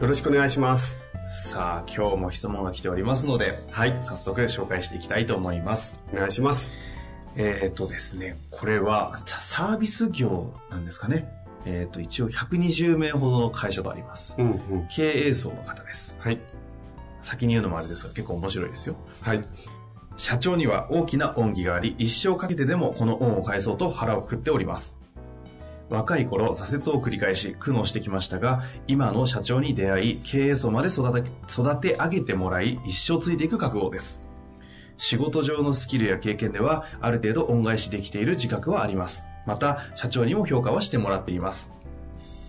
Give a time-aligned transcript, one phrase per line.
[0.00, 0.96] よろしくお願いします。
[1.30, 6.72] さあ今日も質問が来ておりますのではい早速紹介していきたいと思いますお願いします。
[7.36, 11.32] えっ、とですねこれはササービス業なんですかね
[11.64, 14.86] えっ、と一応120名ほどの会社とありますうんうん。
[14.88, 16.40] 経営層の方ですはい。
[17.22, 19.44] 先に言うのもあれですが結構面白いですよはい。
[20.16, 24.96] 社長には大きな恩義があり、一生かけてでもこの恩を返そうと腹をくくっております。
[25.90, 34.22] 若い頃、挫折を繰り返し苦悩してきましたが、今の社長に出会い、経営層まで育て育て上げてもらい、一生ついていく覚悟です。
[34.96, 39.26] 仕事上のスキルや経験では、ある程度恩返しできている自覚はあります。
[39.46, 41.70] また、社長にも評価はしてもらっています。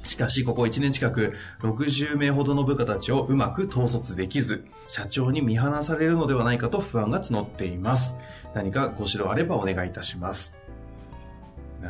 [0.03, 8.15] しかし、ここ1年近く、60名ほどの部下たちをうまく統率できず、社長に見放されるのではないかと不安が募っています。
[8.53, 10.53] 何かご指導あればお願いいたします。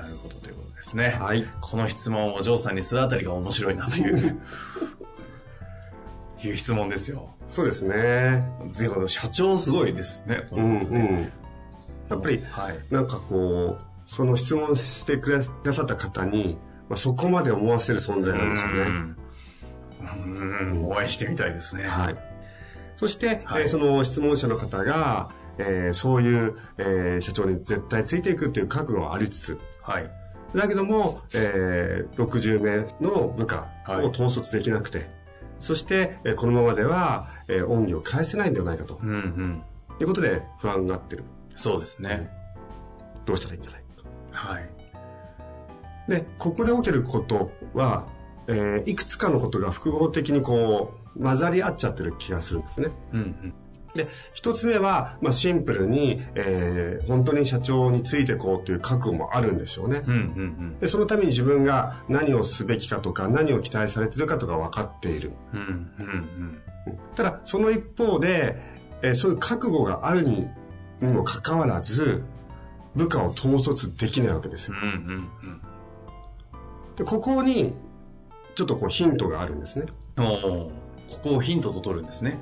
[0.02, 1.18] なるほどということですね。
[1.20, 1.48] はい。
[1.62, 4.42] この質問をジョーさんにするあたりが面白いなという、
[6.44, 7.30] いう質問ですよ。
[7.48, 8.44] そうですね。
[8.72, 10.48] ぜひ、社長すごいですね。
[10.52, 11.32] うんうん。
[12.10, 12.80] やっぱり、はい。
[12.92, 16.58] なんかこう、その質問してくださった方に、
[16.90, 18.82] まあ、そこまで思わせる存在なんですよね。
[18.82, 19.18] うん。
[20.06, 21.88] うんお会いしてみたいですね。
[21.88, 22.16] はい。
[22.98, 30.10] そして、はいえーその質問者の方が、えーそういう、えー社長に絶対ついていくっていう覚悟はありつつ、はい。
[30.56, 35.10] だけども、えー60名の部下を統率できなくて、
[35.60, 39.64] そして、えーこのままでは、えー恩義を返せないんではないかとうんうん。
[40.00, 41.24] いうことで不安になってる。
[41.56, 42.30] そうですね。
[43.26, 43.82] どうしたらいいんじゃない？
[43.82, 44.04] か
[44.54, 44.70] はい。
[46.08, 46.12] と。
[46.14, 48.06] で、ここで起きることは、
[48.48, 52.90] えーいくつかのことが複合的にこう、混ざり合っちゃってる気がするんですね。
[53.14, 53.54] うんうん。
[53.96, 60.04] で、一つ目は、まあ、シンプルに、えー本当に社長についていこうという覚悟もあるんでしょうね。
[60.06, 65.32] うんうんで、そのために自分が何をすべきかとか、何を期待されているかとか分かっている。
[65.54, 65.60] うん。
[65.60, 66.62] うんうん
[67.16, 68.58] ただ、その一方で、
[69.02, 70.48] えーそういう覚悟があるに
[71.02, 72.24] にもかかわらず、
[72.96, 74.78] 部下を統率できないわけですうん。
[74.78, 74.82] よ。
[74.84, 75.62] うんうんうん。
[76.96, 77.74] で、ここに、
[78.56, 79.86] ちょっとこうヒントがあるんですね。
[80.18, 80.70] おー
[81.10, 82.40] ここをヒントと取るんですね。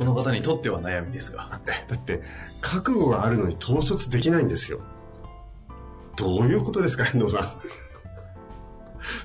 [0.00, 1.60] この方にとっては悩みですが。
[1.88, 2.22] だって、
[2.62, 4.80] 覚悟があるのに統率できないんですよ。
[6.16, 7.44] どういうことですか、遠藤さん。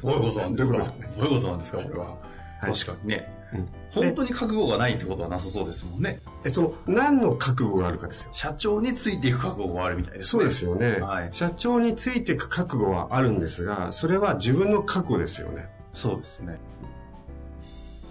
[0.03, 0.95] どういうことなんですか？
[1.17, 2.05] どういうことなんですか、これは。
[2.05, 3.33] はい確かにね。
[3.53, 6.19] うん本当に覚悟がないってことはなさそうですもんね。
[6.43, 8.29] え、その、何の覚悟があるかですよ。
[8.33, 10.27] 社長についていく覚悟があるみたいですね。
[10.27, 15.69] そうですよね、はい社長についていく覚悟はあるんですが、それは自分の覚悟ですよね。
[15.93, 16.59] そうですね。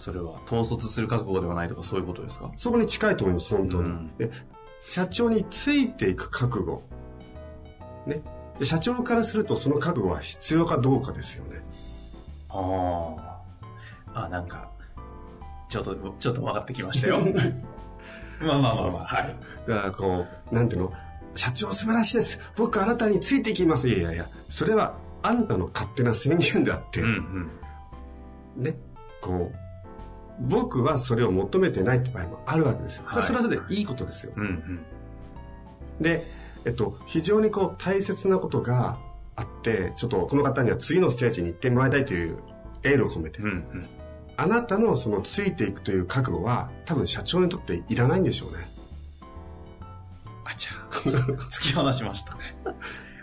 [0.05, 2.53] それは、統率する覚悟ではないとかそういうことですか？
[2.57, 3.89] そこに近いと思います、本当に。
[3.89, 4.31] うんで
[4.87, 6.83] 社長についていく覚悟。
[8.07, 8.21] ね。
[8.59, 11.63] で社長からするとその覚悟は必要かどうかですよね。
[12.51, 13.41] あ
[14.15, 14.25] あ。
[14.27, 14.71] あ、なんか、
[15.71, 17.21] ちょっと、ちょっと分かってきましたよ。
[18.43, 19.37] まあまあまあまあ、はい。
[19.67, 20.93] だからこう、なんていうの、
[21.35, 22.39] 社長素晴らしいです。
[22.57, 23.89] 僕あなたについていきます。
[23.89, 27.51] いやいやいや、それはあんたの勝手な宣言であって、うん
[28.57, 28.63] うん。
[28.63, 28.77] ね、
[29.23, 29.64] こう、
[30.41, 33.05] 僕はそれを求めてないって場合もあるわけですよ。
[33.07, 34.33] はいそれはそれでいいことですよ。
[34.37, 34.81] うんうん。
[36.01, 36.23] で、
[36.65, 38.99] えっと、非常にこう大切なことが
[39.37, 42.39] あって、ちょっとこの方には次のステージに行ってもらいたいという
[42.83, 43.87] エールを込めて、うんうん。
[44.37, 48.69] あなたのそのついていくという覚悟は多分社長にとっていらないんでしょうね。
[50.45, 50.71] あちゃ。
[51.51, 52.41] 突き放しましたね。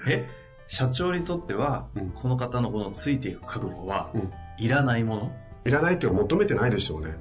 [0.07, 0.29] え？
[0.67, 5.35] 社長にとっては、うんこの方のこのついていく覚悟は、うんいらないもの？
[5.65, 7.15] いらないって求めてないでしょうね。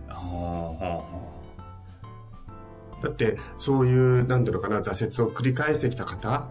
[3.02, 6.48] だって、そういう、なんていうのかな、挫折を繰り返してきた方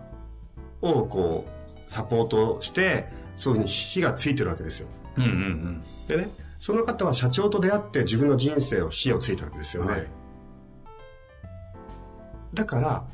[0.81, 3.07] をこう、サポートして、
[3.37, 4.87] そういうふうに火がついてるわけですよ。
[5.17, 5.83] うんうんうん。
[6.07, 9.91] でね、その方は社長と出会って自分の人生を火をついたわけですよね。
[9.91, 10.07] はい
[12.53, 13.07] だから、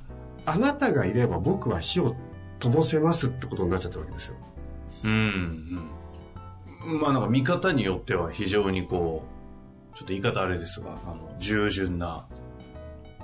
[0.45, 2.15] あなたがいれば僕は火を
[2.59, 4.35] 灯せますってことになっちゃったわけですよ。
[5.03, 5.89] うんうん。
[6.85, 9.23] まあなんか見方によっては非常にこ
[9.93, 12.25] う、ちょっと言い方あれですが、あの、従順な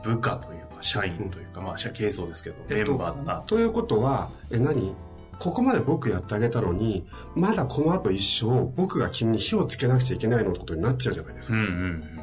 [0.03, 3.41] 部下というか、社員というか、まあ、社系層ですけど、メンバーだな。
[3.41, 4.95] ということは、え、何？
[5.37, 11.57] ここまで僕やってあげたのに、まだこの後一生僕が君に火をつけなくちゃいけないのってことになっちゃうじゃないですか。
[11.57, 12.19] うんうんうん。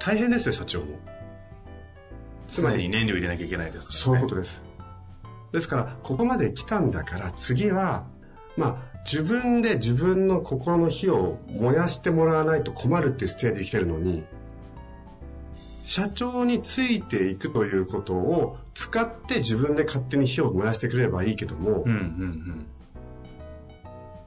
[0.00, 0.86] 大変ですよ、社長も。
[2.48, 4.00] つまり燃料入れなきゃいけないですからね。
[4.02, 4.62] そういうことです。
[5.52, 8.04] ですから、ここまで来たんだから、次は、
[8.56, 14.24] まあ、自分で自分の心の火を燃やしてもらわないと困るっていうステージに来てるのに、
[15.84, 22.66] 社長についていくということを使って自分で勝手に火を燃やしてくれればいいけども、うんうんうん。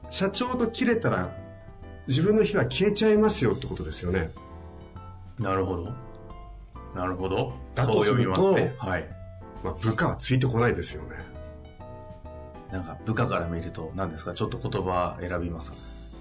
[0.08, 1.36] 社長と切れたら
[2.08, 4.30] 自分の火は消えちゃいますよってことですよね。
[5.38, 5.92] なるほど。
[6.94, 7.52] なるほど。
[7.74, 8.74] だとするとね。
[8.78, 9.06] はい。
[9.62, 11.29] まあ、部下はついてこないですよね。
[12.72, 14.34] なんか部下から見ると、何ですか？
[14.34, 15.76] ちょっと言葉選びますか？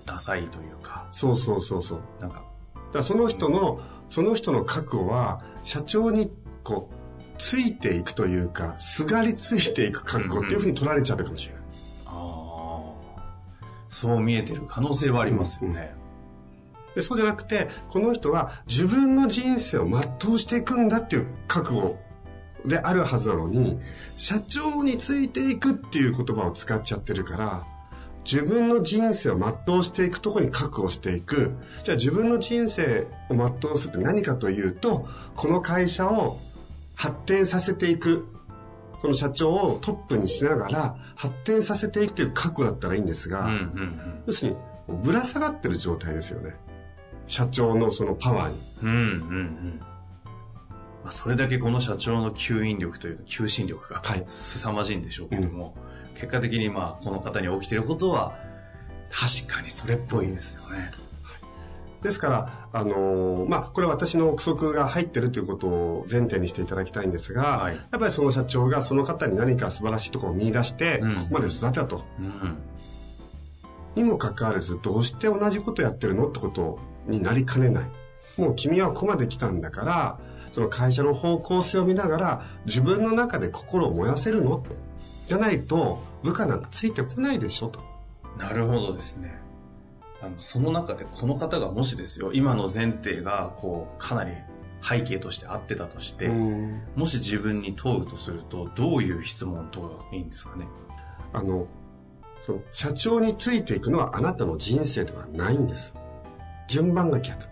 [0.05, 2.01] ダサいというか、そうそうそうそう。
[2.19, 2.43] なんか、
[2.75, 3.79] だからその人の、
[4.09, 6.31] その人の覚悟は、社長に、
[6.63, 6.95] こう、
[7.37, 11.63] ついていくというか、すがりついていく覚悟っていうふうに取られちゃうかもしれない。
[12.07, 13.21] ああ、
[13.89, 15.93] そう見えてる可能性はありますよね。
[16.95, 21.99] でそうじゃなくて、この人は自分の人生を全うしていくんだっていう覚悟
[22.65, 23.79] であるはずなのに、
[24.17, 27.63] 社長についていくっていう言葉を使っちゃってるから、
[28.25, 31.53] 自分の人生を全うしていくところに覚悟していく。
[31.83, 36.37] じゃあ自分の人生を全うするって何かというと、この会社を
[36.95, 38.27] 発展させていく。
[39.01, 44.23] その社長をトップにしながら発展させていくという覚悟だったらいいんですが、うんうんうん。
[44.27, 44.57] 要するに
[45.01, 46.55] ぶら下がってる状態ですよね。
[47.25, 48.59] 社長のそのパワーに。
[48.83, 49.81] うんうんうん。
[51.09, 55.73] まあ、それだけこの社長の吸引力というか、求心力がはい凄まじいんでしょうけども、
[56.13, 58.37] 結果的にまあ、この方に起きていることは、
[59.09, 60.91] 確かにそれっぽいですよね。
[62.03, 72.03] ですから、あのーまあ、これは私の憶測が入ってるということを前提にしていただきたいんですが、はいやっぱりその社長がその方に何か素晴らしいところを見出して、うんここまで育てたと。
[72.19, 72.57] うん。
[73.95, 76.77] にもかかわらず、どうして同じことやってるのってこと
[77.07, 77.83] になりかねない。
[78.37, 80.19] もう君はここまで来たんだから、
[80.51, 84.63] その会社の方向性を見ながら、自分の中で心を燃やせるの
[85.27, 87.81] じゃないと、部下なんかついてこないでしょと。
[88.37, 89.39] なるほどですね。
[90.21, 94.31] あの、その中でこの方がもしですよ、今の前提が、こう、かなり
[94.81, 100.67] 背景として合ってたとして、うんもし自分に問うとすると、どういう質問とかがいいんですかね？
[101.31, 101.67] あの、
[102.45, 105.93] その社長についていくのはあなたの人生ではないんです。
[106.67, 107.47] 順番が逆。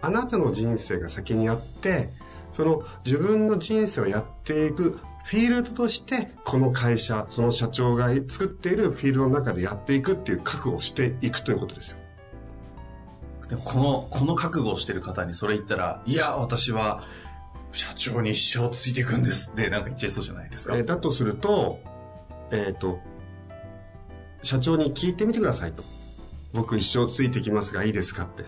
[0.00, 2.10] あなたの人生が先にあって、
[2.52, 11.98] その自分の人生をやっていくフィールドとして、この会社、その社長が作っているフィールドの中でやっていくっていう覚悟をしていくということですよ。
[13.48, 17.04] でもこの、この覚悟をしてる方にそれ言ったら、いや、私は、
[17.72, 20.76] 社長に一生ついていくんですって、なんか言っちゃいそうじゃないですか？
[20.76, 21.80] えーだとすると、
[22.50, 22.98] えっ、と、
[24.42, 25.82] 社長に聞いてみてくださいと。
[26.52, 28.44] 僕一生ついてきますがいいですかって。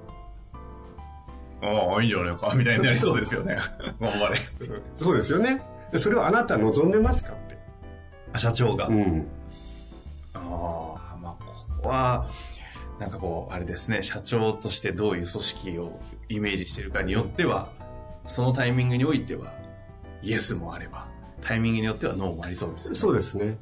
[1.65, 3.57] ああ、いいんじゃないか、みたいになりそうですよね。
[4.01, 4.39] 頑張れ。
[4.99, 5.63] そうですよね。
[5.93, 7.57] でそれをあなたは望んでますかって。
[8.33, 8.89] あ社長が。
[8.89, 9.27] うん。
[10.35, 12.27] ああ、まあ、ここは、
[12.99, 17.71] なんかこう、あれですね、社長としてどういう組織をイメージしてるかによっては、
[18.27, 19.53] そのタイミングにおいては、
[20.23, 21.07] イエスもあれば、
[21.41, 22.97] タイミングによってはノーもありそうですよね。
[22.99, 23.59] そうですね。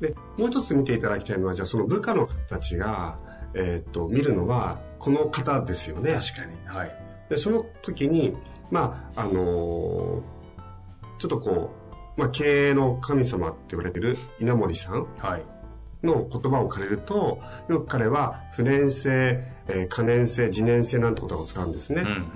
[0.00, 3.18] で、もう一つ見ていただきたいのは、じゃあその部下の方たちが、
[3.54, 6.14] えーっと、見るのは、この方ですよね。
[6.14, 6.56] 確かに。
[6.66, 6.96] はい。
[7.28, 8.34] で、その時に、
[8.70, 10.22] まあ、あのー
[11.18, 11.74] ちょっとこ
[12.16, 15.42] う、まあ、経営の神様って言われてる稲森さんはい。
[16.02, 22.02] の言葉を借りると、よく彼は不燃性、えー可燃性、自燃性なんて言葉を使うんですね。
[22.02, 22.26] うん。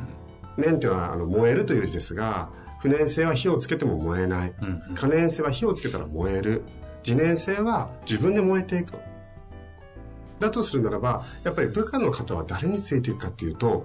[0.58, 4.52] 燃っていうのはあの燃えるという字ですが、不燃性は火をつけても燃えない。
[4.94, 6.64] 可燃性は火をつけたら燃える。
[7.06, 9.07] 自燃性は自分で燃えていくと。
[10.40, 13.85] だとするならば、やっぱり部下の方は誰についていくかっていうと、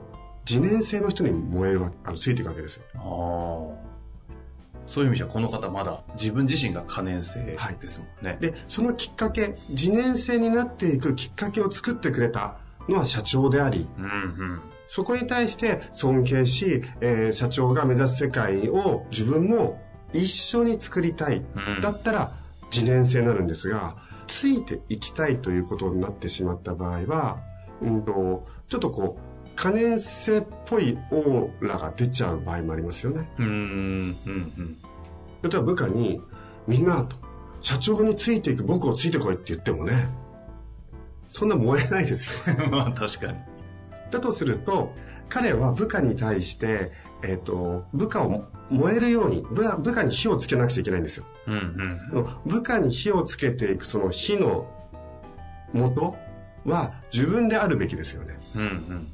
[0.50, 2.84] 自燃性の人に燃えるわあのついていくわけですよ。
[2.96, 3.94] ああ。
[4.86, 8.38] そういう意味じゃ、この方まだ自分自身が可燃性ですもんね。
[8.40, 12.58] で、そのきっかけ、自燃性になっていくきっかけを作ってくれた
[12.90, 14.62] のは社長であり、うんうん。
[14.90, 19.82] そこに対して尊敬し、えー社長が目指す世界を自分も
[20.12, 21.38] 一緒に作りたい。
[21.38, 22.34] うんだったら
[22.74, 23.96] 自燃性になるんですが、
[24.28, 27.40] ついていきたいということになってしまった場合は、
[27.82, 33.30] うんと、ちょっとこう、可燃性っぽいオーラが出ちゃう場合もありますよね。
[33.38, 33.54] うん、うん、
[34.26, 34.78] うん。
[35.42, 36.22] 例えば部下に、
[36.68, 37.18] みんなと、
[37.62, 40.10] 社長についていく僕をついてこいって言ってもね、
[41.30, 42.56] そんな燃えないですよ。
[42.70, 43.40] まあ確かに。
[44.12, 44.94] だとすると、
[45.30, 46.92] 彼は部下に対して、
[47.24, 51.26] えっ、と、部下を燃えるように部下、部下に火をつけなくちゃいけないんですよ。
[51.48, 51.54] うん
[52.14, 52.28] うん。
[52.46, 54.68] 部下に火をつけていくその火の
[55.74, 56.16] 元
[56.66, 58.38] は自分であるべきですよね。
[58.56, 59.08] うんうん。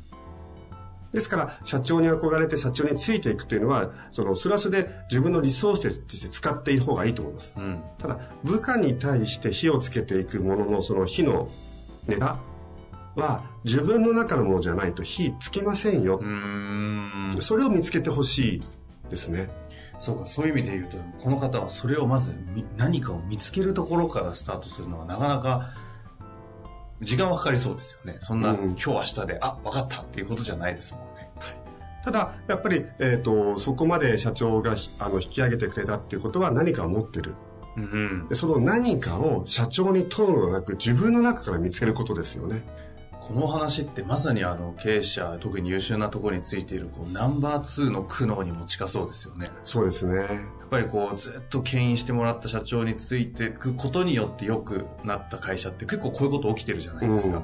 [1.11, 7.53] ですから、社長に憧れて社長についていくというのは、その、それはそれで自分のリソースとして使っている方がいいと思います。
[7.57, 7.81] うん。
[7.97, 11.49] ただ、部下に対して火をつけていくものの、その火の
[12.07, 12.37] ネタ
[13.15, 16.19] は自分の中のものじゃないと火つきませんよ。
[17.39, 18.63] それを見つけてほしい
[19.09, 19.49] ですね。
[19.99, 25.71] そうか、そういう意味で言うと、この方はそれをまずみ何かを見つけるところからスタートするのはなかなか
[27.01, 28.17] 時間はかかりそうですよね。
[28.21, 31.29] そんな、うん今日明日で、あ、分かったっていうことじゃないですもんね。
[32.03, 37.35] ただ、やっぱり、えっ、と、そこまで社長がひあの引き上げてくれたっていうことは何かを持ってる。
[37.77, 38.27] うん。
[38.33, 42.63] その何かを社長に問うのではなく自分の中から見つけることですよね。
[43.29, 49.51] この話ってまさにあの経営者、特に優秀なところについているこうナンバー2の苦悩にも近そうですよね。
[49.63, 50.15] そうですね。
[50.15, 50.27] やっ
[50.71, 57.43] ぱりこうずっと牽引してもらった社長についていくことによって良くなった会社って結構こういうこと起きてるじゃないですか。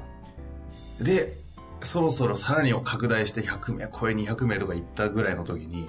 [1.00, 1.38] で、
[1.84, 5.88] そろそろさらに拡大して100名超え200名とかいったぐらいの時に、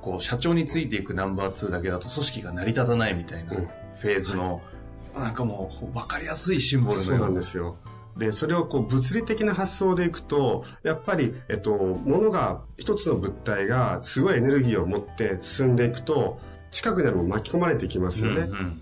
[0.00, 4.62] こう社長についていくナンバー2だけだと組織が成り立たないみたいなうんフェーズの、
[5.14, 7.76] なんかもう分かりやすいシンボルのそうようなんですよ。
[8.18, 18.40] で、それをこう物理的な発想でいくと、やっぱり、えっと、ものが、一つの物体がすごいエネルギーを持って進んでいくと、近くにあるもの巻き込まれていきますよね。
[18.42, 18.80] うんうん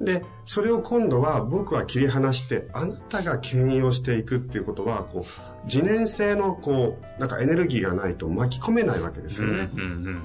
[0.00, 9.68] で、それを今度は僕は切り離して、あなたが牽引をしていくっていうことは、こう、自燃性のこう、なんかエネルギーがないと巻き込めないわけですよね。
[9.74, 10.22] うんうん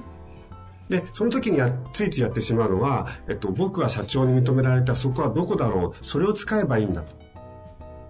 [0.88, 7.25] で、その時にやついついやってしまうのは、えっと、僕は社長に認められたそこはどこだろうそれを使えばいいんだと。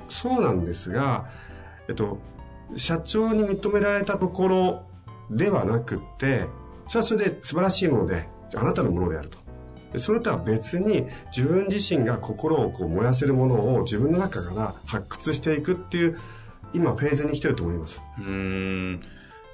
[0.09, 1.27] そうなんですが、
[1.89, 2.19] えっと、
[2.77, 4.83] 社長に認められたところ
[5.31, 6.47] ではなくって、
[6.89, 9.39] それはそれで素晴らしいもので、あなたのものであると。
[9.93, 16.19] でそれとは別に自分自身が心をこう燃やせるものを自分の中から発掘していくっていう、
[16.75, 18.03] 今フェーズに来てると思います。
[18.19, 19.03] うーん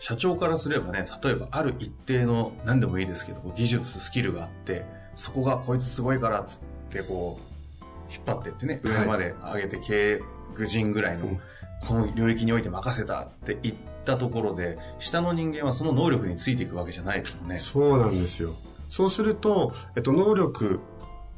[0.01, 10.21] 社長からすればね、例えばある一定の何でもいいですけど、技術、スキルがあって、そこがこいつすごいからっつってこう、引っ張ってってね、上まで上げて経営
[10.53, 11.41] 愚人ぐらいの、うん
[11.87, 17.59] この領域において任せたって言ったところで、下の人間はその能力についていくわけじゃないですもんね。
[17.59, 18.55] そうなんですよ。
[18.89, 20.81] そうすると、えっと、能力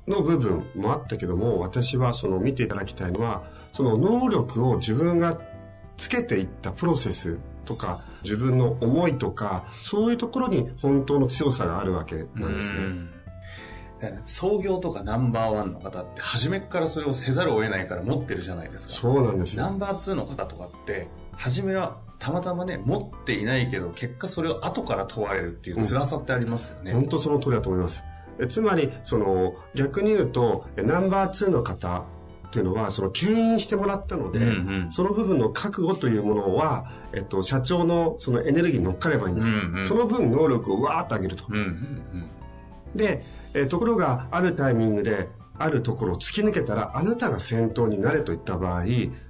[0.07, 5.41] の部分もあったけども、私はその見ていただきたいのは、その能力を自分が
[5.97, 12.81] つけていったプロセスとか、自分の思いとか、そういうところに本当の強さがあるわけなんですね。
[14.27, 18.95] 創業とかナンバーワンの方って初めっからそれをせざるを得ないから持ってるじゃないですか。
[18.95, 19.65] そうなんですよ。
[19.65, 26.93] ナンバー2の方とかって、初めはたまたまね、持っていないけど、結果それを後から問われるっていう辛さってありますよね。
[26.93, 28.03] 本当その通りだと思います。
[28.41, 34.51] えつまり、その、逆に言うと、えナンバー2の方っていうのは、その、牽引してもらったので、うんう
[34.87, 39.57] んその部分の覚悟というものは、えっと、社長のそのエネルギーに乗っかればいいんですよ。
[39.57, 41.45] うんうんその分能力をわーっと上げると。
[41.49, 42.31] うんうん
[42.95, 43.23] で、
[43.55, 48.85] えところが、あるタイミングで、あるところを突き抜けたら、あなたが先頭になれと言った場合、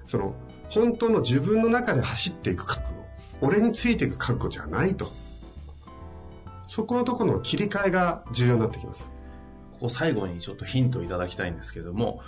[0.07, 0.35] その、
[0.71, 2.95] 本当の自分の中で走っていく覚悟。
[3.41, 5.09] 俺についていく覚悟じゃないと。
[6.67, 9.11] そこのところの切り替えが重要になってきます。
[9.73, 12.21] ここ最後にちょっとヒントをいただきたいんですけども、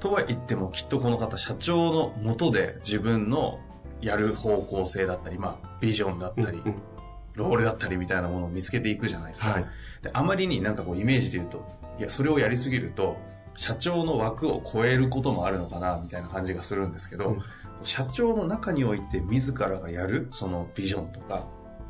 [0.00, 3.60] とは言ってもきっとこの方、社長のもとで自分の
[4.00, 6.82] やる方向性だったり、まあ、ビジョンだったり、うんうん
[7.34, 9.50] ロールだったりみたいなものを見つけていくじゃないですか。
[9.50, 9.66] はい。
[10.02, 11.66] であまりになんかこうイメージで言うと、
[11.98, 13.16] いや、それをやりすぎると、
[13.54, 17.42] 社長の枠を超えることもあるのかな、みたいな感じがするんですけど、うん
[17.82, 21.46] 社長の中において自らがやる、そのビジョンとか、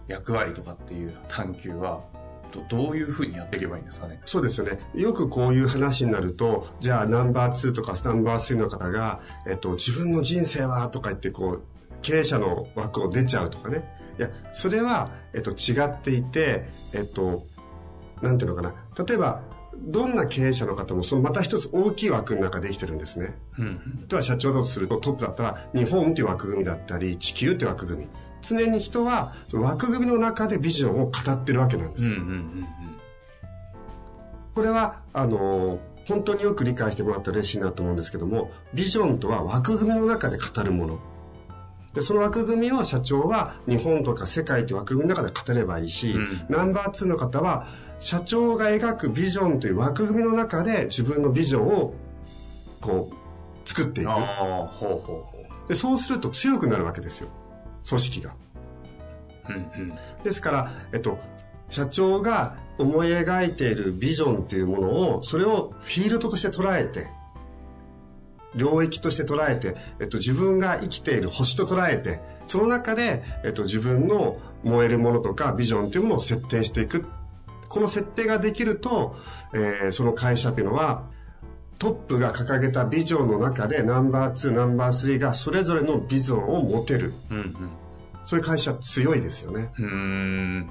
[0.06, 2.04] 役割とかっていう探求は、
[2.52, 4.20] どどういうふうにやっていけばいいんですかね？
[4.24, 4.78] そうですよね。
[4.94, 11.62] よくこういう話になると、じゃあナンバー2とかナンバー3の方が、えっと、自分の人生はとか言ってこう、
[12.02, 13.84] 経営者の枠を出ちゃうとかね。
[14.18, 17.44] いや、それは、えっと、違っていて、えっと、
[18.22, 18.74] なんていうのかな。
[19.04, 19.42] 例えば、
[19.76, 23.34] どんな経営者の方も、そのまた一つ大きい枠の中で生きてるんですね。
[23.58, 23.76] うん。
[23.76, 28.08] 例えば社長だとするとトップだったら日本っていう枠組みだったり地球っていう枠組み
[28.42, 32.66] 常に人はその枠組みの中でビジョンを語ってるわけなんです、うんうんうん
[34.52, 40.98] これはあのー本当によく理解してもらったら嬉しいなと思うんですけどもビジョンとは枠組みの中で語るもの
[41.94, 47.66] でその枠組みを社長は日本とか世界という枠組みの中で語ればいいし、うんナンバー2の方は
[47.98, 51.94] 社長が描くビジョンという枠組みの中で自分のビジョンを
[52.80, 54.10] こう作っていく。
[54.10, 57.28] ああ、ほうほうほでそうすると強くなるわけですよ。
[57.88, 58.34] 組織が。
[59.48, 59.52] う。
[59.52, 59.98] うんうん。
[60.24, 61.18] ですから、えっと、
[61.68, 67.08] 社長が思い描いているビジョンっていうものを、それをフィールドとして捉えて、
[68.54, 77.06] 領域として捉えて、えっと、自分が生きている星と捉えて、その中で、えっと、自分の燃えるものとかビジョンっていうものを設定していく。
[77.68, 79.16] この設定ができると、
[79.54, 81.04] えーその会社っていうのは、
[81.78, 87.14] トップが掲げたビジョンの中でナンバー2、ナンバー3がそれぞれのビジョンを持てる。
[87.30, 87.70] うん
[88.24, 89.72] そういう会社強いですよね。
[89.78, 90.70] うん。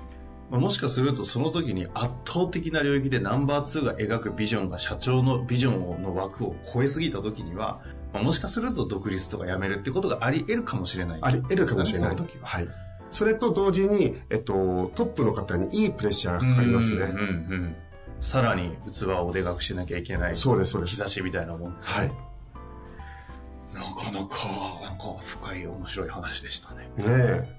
[0.50, 7.82] まあもしかするとその時に圧倒的な領域でナンバー2が描くビジョンが社長のビジョンの枠を超えすぎた時には、
[8.13, 11.20] まあ、もしかすると独立とか辞めるってことがあり得るかもしれない。
[11.22, 12.15] あり得るかもしれない。
[12.18, 12.48] その時は。
[12.48, 12.68] はい。
[13.12, 17.01] それと同時に、えっと、トップの方にいいプレッシャーがかかりますね。
[17.01, 17.22] うんうんう
[17.56, 17.75] ん。
[18.22, 20.36] さらに器をでかくしなきゃいけない。
[20.36, 21.98] そうですそうです兆しみたいなもんですね。
[21.98, 22.12] はい。
[23.74, 24.48] なかなか、
[24.82, 26.89] なんか深い面白い話でしたね。
[26.98, 27.50] ねえ。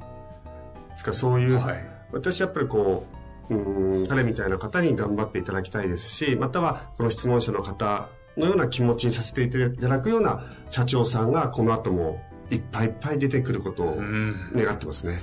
[0.90, 1.99] ですからそういう、はい。
[2.12, 3.06] 私やっぱりこ
[3.48, 14.52] う、うーん、彼みたいな方に頑張っていただきたいですし、またはこの質問者の方のような気持ちにさせていただくような社長さんがこの後もいっぱいいっぱい出てくることをうん。
[14.54, 15.20] 願ってますね。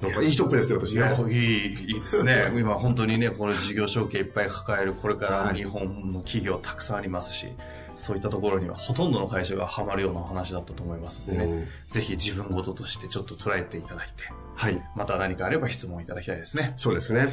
[0.00, 1.32] なんかいいトップですね、私ね。
[1.32, 2.52] いい、いいですね。
[2.58, 7.48] 今本当にね、この事業承継いっぱい抱える、これからの日本の企業たくさんありますし、
[7.94, 14.24] そういったところにはほとんどの会社がハマるようなお話だったと思いますのでね、うんぜひ自分事としてちょっと捉えていただいて、
[14.54, 14.82] はい。
[14.94, 16.72] また何かあれば質問いただきたいですね。
[16.76, 17.28] そうですね。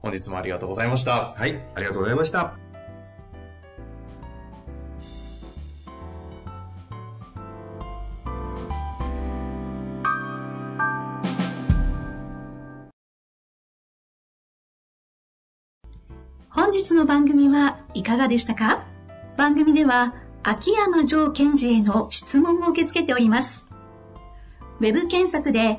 [0.00, 1.34] 本日もありがとうございました。
[1.36, 1.60] はい。
[1.74, 2.54] ありがとうございました。
[16.50, 18.86] 本日の番組はいかがでしたか？
[19.36, 23.66] 番組では秋山城賢治への質問を受け付けております。
[24.80, 25.78] ウェブ検索で